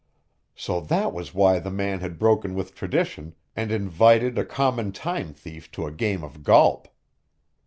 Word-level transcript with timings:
So 0.55 0.79
that 0.81 1.13
was 1.13 1.31
why 1.31 1.59
the 1.59 1.69
man 1.69 1.99
had 1.99 2.17
broken 2.17 2.55
with 2.55 2.73
tradition 2.73 3.35
and 3.55 3.71
invited 3.71 4.35
a 4.35 4.43
common 4.43 4.91
time 4.93 5.31
thief 5.31 5.69
to 5.73 5.85
a 5.85 5.91
game 5.91 6.23
of 6.23 6.41
golp! 6.41 6.87